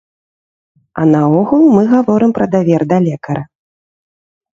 А 1.01 1.03
наогул, 1.09 1.63
мы 1.75 1.81
гаворым 1.91 2.31
пра 2.37 2.45
давер 2.55 2.81
да 2.95 2.99
лекара. 3.07 3.43